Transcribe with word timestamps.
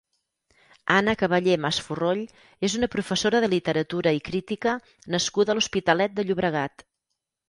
Anna 0.93 1.13
Caballé 1.21 1.57
Masforroll 1.65 2.23
és 2.67 2.77
una 2.79 2.89
professora 2.95 3.41
de 3.43 3.49
literatura 3.51 4.13
i 4.21 4.23
crítica 4.31 4.73
nascuda 5.17 5.55
a 5.55 5.57
l'Hospitalet 5.61 6.17
de 6.21 6.27
Llobregat. 6.31 6.85